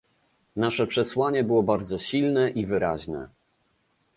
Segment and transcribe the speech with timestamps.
[0.55, 3.29] Nasze przesłanie było bardzo silne i wyraźne